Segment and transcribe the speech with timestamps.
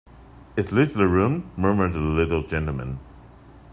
[0.57, 2.97] ‘Is this the room?’ murmured the little gentleman.